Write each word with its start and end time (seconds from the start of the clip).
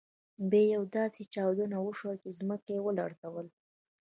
بیا 0.49 0.63
یوه 0.73 0.87
داسې 0.97 1.21
چاودنه 1.33 1.77
وشول 1.81 2.15
چې 2.23 2.29
ځمکه 2.39 2.69
يې 2.75 2.81
ولړزول. 2.85 3.47